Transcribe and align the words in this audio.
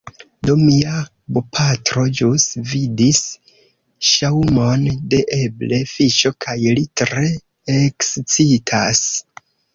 Do, 0.47 0.53
mia 0.59 0.93
bopatro 1.35 2.05
ĵus 2.19 2.45
vidis 2.71 3.19
ŝaŭmon 4.13 4.87
de 5.13 5.21
eble 5.37 5.81
fiŝo 5.93 6.33
kaj 6.47 6.57
li 6.67 6.89
tre 7.05 7.29
ekscitas 7.77 9.07